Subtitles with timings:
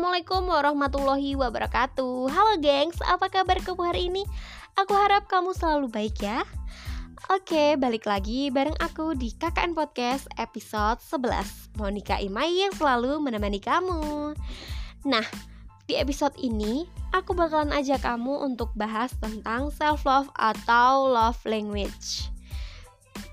[0.00, 2.32] Assalamualaikum warahmatullahi wabarakatuh.
[2.32, 4.24] Halo gengs, apa kabar kamu hari ini?
[4.80, 6.40] Aku harap kamu selalu baik ya.
[7.28, 13.60] Oke, balik lagi bareng aku di KKN Podcast episode 11 Monica Imai yang selalu menemani
[13.60, 14.32] kamu.
[15.04, 15.26] Nah,
[15.84, 22.32] di episode ini aku bakalan ajak kamu untuk bahas tentang self-love atau love language.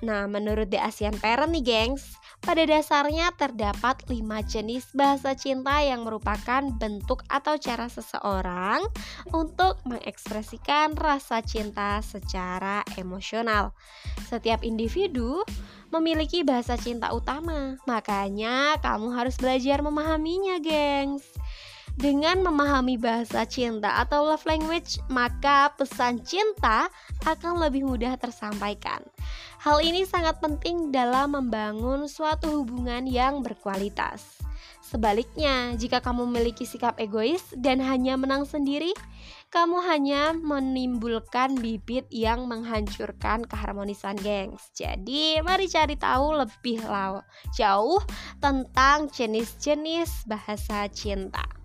[0.03, 6.05] Nah, menurut The Asian Parent nih gengs pada dasarnya terdapat lima jenis bahasa cinta yang
[6.07, 8.85] merupakan bentuk atau cara seseorang
[9.35, 13.75] untuk mengekspresikan rasa cinta secara emosional.
[14.29, 15.43] Setiap individu
[15.91, 21.23] memiliki bahasa cinta utama, makanya kamu harus belajar memahaminya, gengs.
[21.97, 26.93] Dengan memahami bahasa cinta atau love language, maka pesan cinta
[27.25, 29.01] akan lebih mudah tersampaikan.
[29.57, 34.37] Hal ini sangat penting dalam membangun suatu hubungan yang berkualitas.
[34.85, 38.93] Sebaliknya, jika kamu memiliki sikap egois dan hanya menang sendiri,
[39.49, 44.69] kamu hanya menimbulkan bibit yang menghancurkan keharmonisan gengs.
[44.77, 46.77] Jadi, mari cari tahu lebih
[47.57, 48.05] jauh
[48.37, 51.56] tentang jenis-jenis bahasa cinta.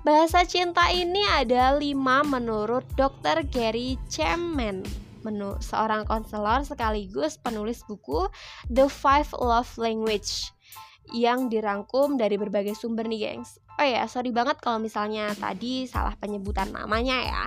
[0.00, 3.44] Bahasa cinta ini ada lima menurut Dr.
[3.44, 4.80] Gary Chapman
[5.20, 8.24] menu seorang konselor sekaligus penulis buku
[8.72, 10.56] The Five Love Language
[11.12, 16.16] yang dirangkum dari berbagai sumber nih gengs Oh ya sorry banget kalau misalnya tadi salah
[16.16, 17.44] penyebutan namanya ya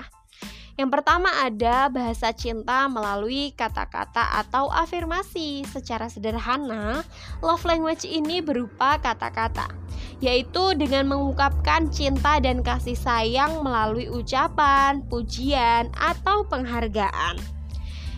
[0.74, 5.62] yang pertama ada bahasa cinta melalui kata-kata atau afirmasi.
[5.70, 7.06] Secara sederhana,
[7.46, 9.70] love language ini berupa kata-kata,
[10.20, 17.40] yaitu dengan mengungkapkan cinta dan kasih sayang melalui ucapan, pujian, atau penghargaan.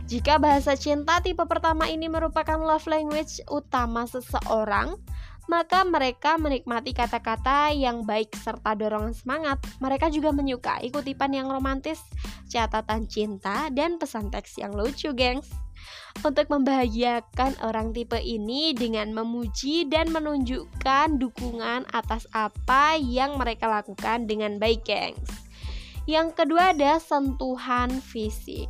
[0.05, 4.93] Jika bahasa cinta tipe pertama ini merupakan love language utama seseorang,
[5.45, 9.61] maka mereka menikmati kata-kata yang baik serta dorongan semangat.
[9.77, 12.01] Mereka juga menyukai kutipan yang romantis,
[12.49, 15.49] catatan cinta, dan pesan teks yang lucu, gengs.
[16.25, 24.25] Untuk membahagiakan orang tipe ini dengan memuji dan menunjukkan dukungan atas apa yang mereka lakukan
[24.25, 25.29] dengan baik, gengs.
[26.05, 28.69] Yang kedua ada sentuhan fisik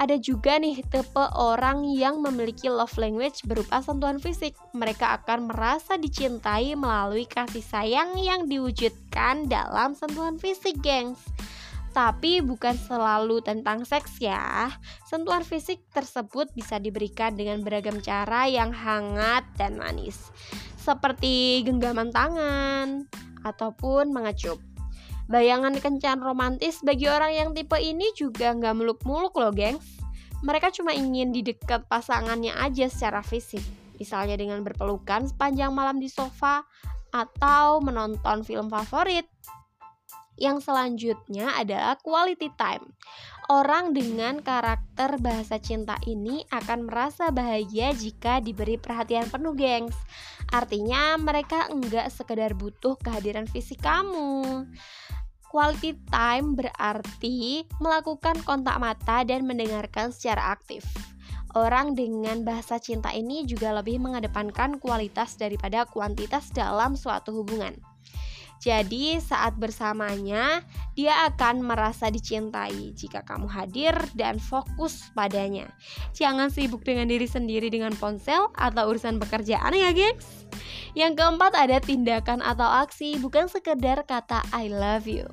[0.00, 4.56] ada juga nih tipe orang yang memiliki love language berupa sentuhan fisik.
[4.72, 11.20] Mereka akan merasa dicintai melalui kasih sayang yang diwujudkan dalam sentuhan fisik, gengs.
[11.92, 14.72] Tapi bukan selalu tentang seks ya.
[15.04, 20.32] Sentuhan fisik tersebut bisa diberikan dengan beragam cara yang hangat dan manis.
[20.80, 23.04] Seperti genggaman tangan
[23.44, 24.69] ataupun mengecup.
[25.30, 30.02] Bayangan kencan romantis bagi orang yang tipe ini juga nggak muluk-muluk loh, gengs.
[30.42, 33.62] Mereka cuma ingin di dekat pasangannya aja secara fisik,
[34.02, 36.66] misalnya dengan berpelukan sepanjang malam di sofa
[37.14, 39.30] atau menonton film favorit.
[40.34, 42.90] Yang selanjutnya adalah quality time.
[43.46, 49.94] Orang dengan karakter bahasa cinta ini akan merasa bahagia jika diberi perhatian penuh, gengs.
[50.50, 54.66] Artinya mereka enggak sekedar butuh kehadiran fisik kamu.
[55.50, 60.86] Quality time berarti melakukan kontak mata dan mendengarkan secara aktif.
[61.58, 67.74] Orang dengan bahasa cinta ini juga lebih mengedepankan kualitas daripada kuantitas dalam suatu hubungan.
[68.62, 70.62] Jadi, saat bersamanya,
[71.00, 75.64] dia akan merasa dicintai jika kamu hadir dan fokus padanya.
[76.12, 80.44] Jangan sibuk dengan diri sendiri dengan ponsel atau urusan pekerjaan ya, gengs.
[80.92, 85.24] Yang keempat ada tindakan atau aksi, bukan sekedar kata I love you.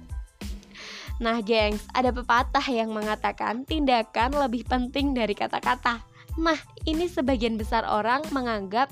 [1.19, 5.99] Nah, gengs, ada pepatah yang mengatakan tindakan lebih penting dari kata-kata.
[6.39, 6.55] Nah,
[6.87, 8.87] ini sebagian besar orang menganggap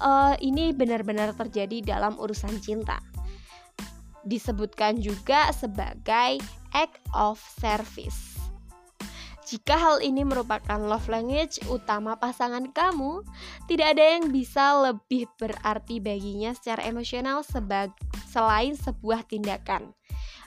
[0.00, 3.04] uh, ini benar-benar terjadi dalam urusan cinta.
[4.30, 6.38] Disebutkan juga sebagai
[6.70, 8.38] act of service.
[9.50, 13.26] Jika hal ini merupakan love language utama pasangan kamu,
[13.66, 17.42] tidak ada yang bisa lebih berarti baginya secara emosional
[18.30, 19.90] selain sebuah tindakan.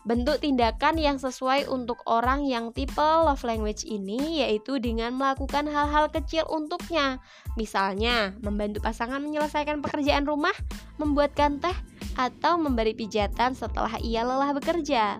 [0.08, 6.08] Bentuk tindakan yang sesuai untuk orang yang tipe love language ini yaitu dengan melakukan hal-hal
[6.08, 7.20] kecil untuknya.
[7.60, 10.56] Misalnya, membantu pasangan menyelesaikan pekerjaan rumah,
[10.96, 11.76] membuatkan teh,
[12.16, 15.20] atau memberi pijatan setelah ia lelah bekerja.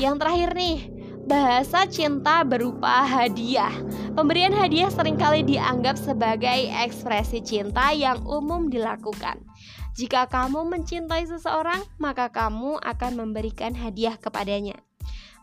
[0.00, 0.78] Yang terakhir nih,
[1.28, 3.72] bahasa cinta berupa hadiah.
[4.16, 9.38] Pemberian hadiah sering kali dianggap sebagai ekspresi cinta yang umum dilakukan.
[9.94, 14.78] Jika kamu mencintai seseorang, maka kamu akan memberikan hadiah kepadanya.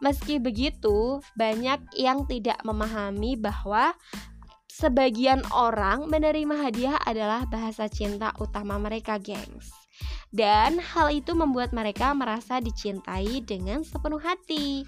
[0.02, 3.98] Meski begitu, banyak yang tidak memahami bahwa
[4.70, 9.74] sebagian orang menerima hadiah adalah bahasa cinta utama mereka, gengs.
[10.36, 14.84] Dan hal itu membuat mereka merasa dicintai dengan sepenuh hati.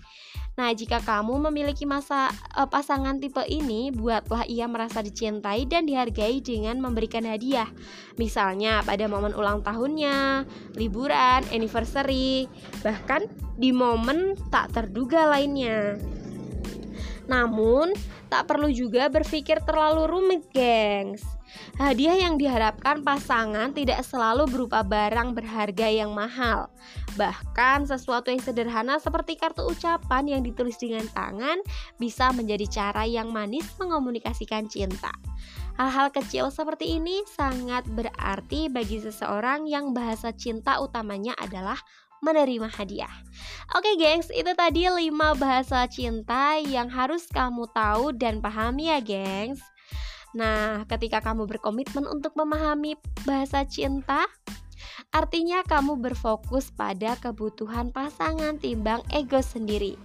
[0.59, 6.44] Nah, jika kamu memiliki masa uh, pasangan tipe ini, buatlah ia merasa dicintai dan dihargai
[6.44, 7.71] dengan memberikan hadiah.
[8.19, 10.44] Misalnya pada momen ulang tahunnya,
[10.75, 12.51] liburan, anniversary,
[12.83, 15.95] bahkan di momen tak terduga lainnya.
[17.31, 17.95] Namun,
[18.27, 21.38] tak perlu juga berpikir terlalu rumit, gengs.
[21.80, 26.68] Hadiah yang diharapkan pasangan tidak selalu berupa barang berharga yang mahal.
[27.16, 31.60] Bahkan sesuatu yang sederhana seperti kartu ucapan yang ditulis dengan tangan
[31.98, 35.12] bisa menjadi cara yang manis mengomunikasikan cinta.
[35.80, 41.80] Hal-hal kecil seperti ini sangat berarti bagi seseorang yang bahasa cinta utamanya adalah
[42.19, 43.12] menerima hadiah.
[43.75, 45.07] Oke gengs, itu tadi 5
[45.40, 49.63] bahasa cinta yang harus kamu tahu dan pahami ya gengs.
[50.37, 54.29] Nah, ketika kamu berkomitmen untuk memahami bahasa cinta,
[55.09, 59.97] artinya kamu berfokus pada kebutuhan pasangan timbang ego sendiri.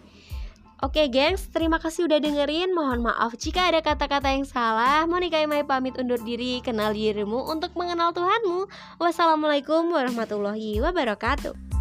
[0.85, 2.77] Oke gengs, terima kasih udah dengerin.
[2.77, 5.09] Mohon maaf jika ada kata-kata yang salah.
[5.09, 6.61] Monika Imai pamit undur diri.
[6.61, 8.69] Kenal dirimu untuk mengenal Tuhanmu.
[9.01, 11.74] Wassalamualaikum warahmatullahi wabarakatuh